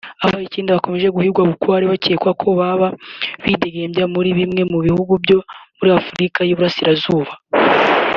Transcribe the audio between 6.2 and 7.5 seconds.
y’Uburasirazuba